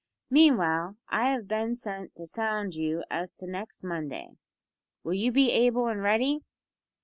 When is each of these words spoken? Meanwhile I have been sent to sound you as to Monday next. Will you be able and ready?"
Meanwhile 0.31 0.97
I 1.09 1.29
have 1.29 1.47
been 1.47 1.75
sent 1.75 2.15
to 2.15 2.25
sound 2.25 2.73
you 2.73 3.03
as 3.11 3.31
to 3.33 3.45
Monday 3.83 4.25
next. 4.29 4.39
Will 5.03 5.13
you 5.13 5.31
be 5.31 5.51
able 5.51 5.85
and 5.89 6.01
ready?" 6.01 6.39